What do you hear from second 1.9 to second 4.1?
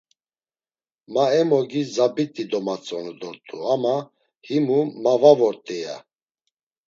Zabit̆i domatzonu dort̆u ama